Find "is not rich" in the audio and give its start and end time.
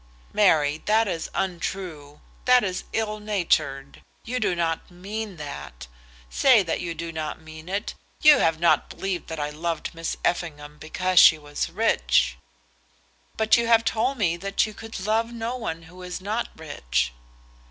16.01-17.13